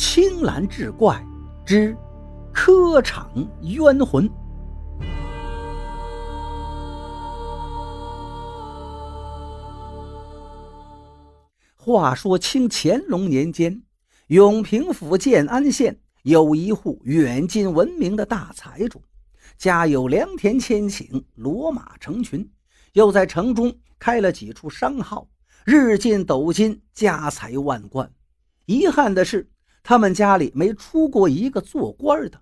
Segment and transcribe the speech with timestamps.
[0.00, 1.20] 青蓝志怪
[1.66, 1.96] 之
[2.54, 3.28] 科场
[3.62, 4.30] 冤魂。
[11.76, 13.82] 话说清乾隆年间，
[14.28, 19.02] 永平府建安县有一户远近闻名的大财主，
[19.56, 22.48] 家有良田千顷，骡马成群，
[22.92, 25.28] 又在城中开了几处商号，
[25.64, 28.08] 日进斗金，家财万贯。
[28.66, 29.50] 遗憾的是。
[29.82, 32.40] 他们家里没出过一个做官的，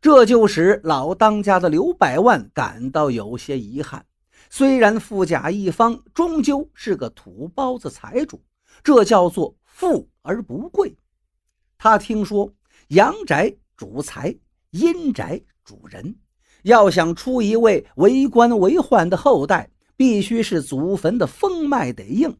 [0.00, 4.04] 这就使老当家的刘百万感到有些遗憾。
[4.50, 8.42] 虽然富甲一方，终究是个土包子财主，
[8.82, 10.94] 这叫做富而不贵。
[11.78, 12.52] 他听说
[12.88, 14.36] 阳宅主财，
[14.70, 16.14] 阴宅主人，
[16.64, 22.36] 要想出一位为官为宦的后代，必须是祖坟的风脉得硬。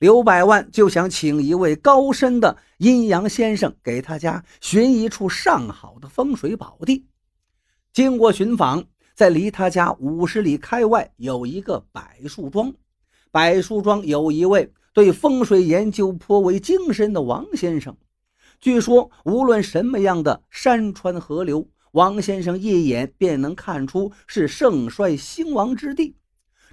[0.00, 7.06] 刘百万就想请一位高深的阴阳先生给他家寻一处上好的风水宝地。
[7.92, 8.82] 经过寻访，
[9.14, 12.72] 在离他家五十里开外有一个柏树庄。
[13.30, 17.94] 柏树庄有一位对风水研究颇为精深的王先生。
[18.58, 26.16] 据说，无论什么样的山川河流，王先生一眼便能看出是盛衰兴亡之地。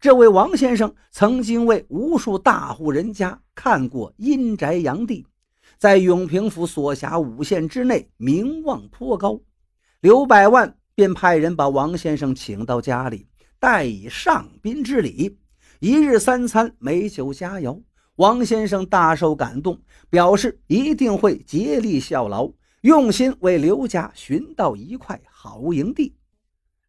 [0.00, 5.26] 这位王先生曾经为无数大户人家看过阴宅阳地，
[5.78, 9.40] 在永平府所辖五县之内名望颇高。
[10.00, 13.26] 刘百万便派人把王先生请到家里，
[13.58, 15.38] 待以上宾之礼，
[15.80, 17.80] 一日三餐美酒佳肴。
[18.16, 22.48] 王先生大受感动，表示一定会竭力效劳，
[22.82, 26.14] 用心为刘家寻到一块好营地。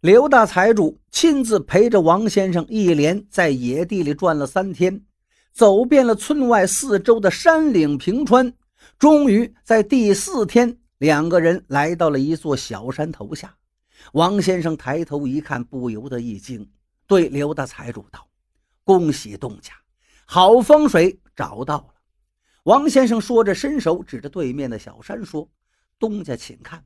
[0.00, 5.04] 刘大财主亲自陪着王先生一连在野地里转了三天，
[5.52, 8.50] 走遍了村外四周的山岭平川，
[8.98, 13.54] 终于在第四天，两个人来到了一座小山头下。
[14.14, 16.66] 王先生抬头一看，不由得一惊，
[17.06, 18.26] 对刘大财主道
[18.82, 19.74] ：“恭喜东家，
[20.24, 21.88] 好风水找到了。”
[22.64, 25.46] 王先生说着，伸手指着对面的小山说
[26.00, 26.82] ：“东家，请看，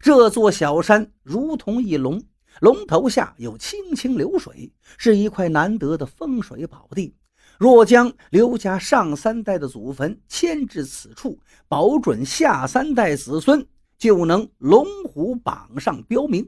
[0.00, 2.20] 这座小山如同一龙。”
[2.60, 7.14] 龙头下有清清流水，是一块难得的风水宝地。
[7.58, 13.66] 若将刘家上三代的祖坟迁至此处，保准下三代子孙
[13.96, 16.46] 就能龙虎榜上标明。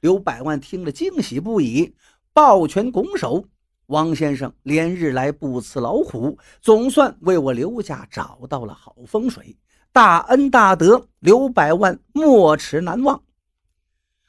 [0.00, 1.94] 刘百万听了惊喜不已，
[2.32, 3.44] 抱拳拱手
[3.86, 9.56] ：“王先生连日来不辞劳苦，总算为我刘家找到了好风水，
[9.92, 13.20] 大恩大德，刘百万没齿难忘。”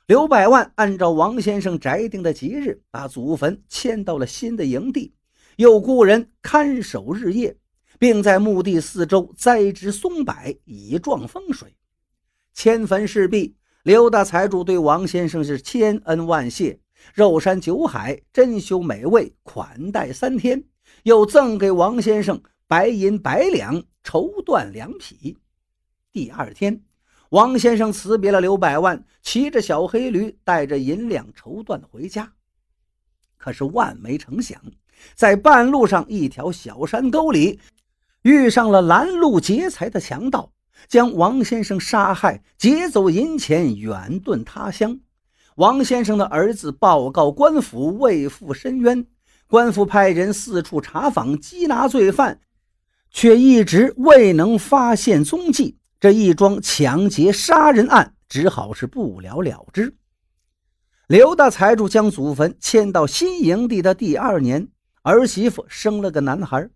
[0.09, 5.13] 刘百万按照王先生宅定的吉日，把祖坟迁到了新的营地，
[5.57, 7.55] 又雇人看守日夜，
[7.99, 10.33] 并在墓地四周栽植松柏，
[10.65, 11.75] 以壮风水。
[12.55, 16.79] 迁坟事毕，刘大财主对王先生是千恩万谢，
[17.13, 20.63] 肉山酒海，珍馐美味，款待三天，
[21.03, 25.37] 又赠给王先生白银百两，绸缎两匹。
[26.11, 26.81] 第二天。
[27.29, 32.31] 王先生辞别了刘百万，骑着小黑驴，带着银两绸缎回家。
[33.37, 34.59] 可是万没成想，
[35.13, 37.59] 在半路上一条小山沟里，
[38.23, 40.51] 遇上了拦路劫财的强盗，
[40.87, 44.99] 将王先生杀害，劫走银钱，远遁他乡。
[45.55, 49.05] 王先生的儿子报告官府，为父申冤。
[49.45, 52.39] 官府派人四处查访，缉拿罪犯，
[53.11, 55.78] 却一直未能发现踪迹。
[55.99, 59.93] 这一桩抢劫杀人案只好是不了了之。
[61.07, 64.65] 刘大财主将祖坟迁到新营地的第二年，
[65.01, 66.69] 儿媳妇生了个男孩，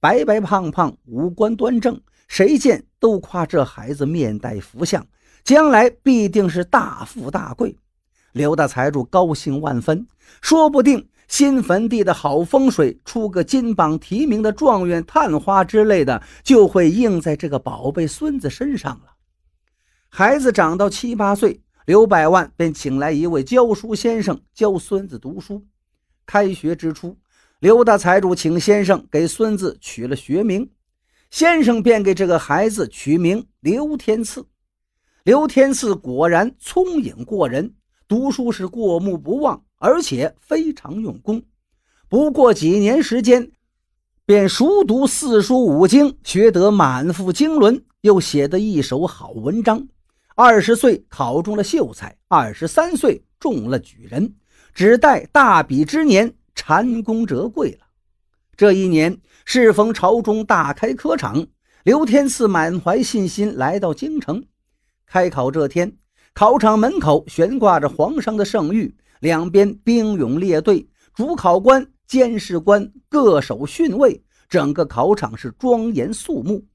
[0.00, 5.06] 白白胖胖，五官端正，谁见都夸这孩子面带福相，
[5.44, 7.76] 将来必定是大富大贵。
[8.32, 10.06] 刘大财主高兴万分，
[10.40, 11.06] 说不定。
[11.30, 19.14] 新坟地的好风水，出个金榜题名的状元、探花之类的，就会应在这个宝贝孙子身上了。
[20.08, 25.64] 孩子长到七八岁，刘百万便请来一位教书先生教孙子读书。
[26.26, 27.16] 开学之初，
[27.60, 30.68] 刘大财主请先生给孙子取了学名，
[31.30, 34.44] 先生便给这个孩子取名刘天赐。
[35.22, 37.72] 刘天赐果然聪颖过人，
[38.08, 39.62] 读书是过目不忘。
[39.80, 41.42] 而且非常用功，
[42.10, 43.50] 不过几年时间，
[44.26, 49.88] 便熟读四书五经，学得满腹经纶，又写得一手好文章。
[50.34, 54.34] 二十岁考中了秀才，二十三岁中了举人，
[54.74, 57.86] 只待大比之年，蟾宫折桂了。
[58.54, 61.46] 这一年适逢朝中大开科场，
[61.84, 64.44] 刘天赐满怀信心来到京城。
[65.06, 65.96] 开考这天，
[66.34, 76.66] 考场门口悬挂着皇上的圣谕，两边兵勇列队，主考官、监视官各守训位，整个考场是庄严肃穆。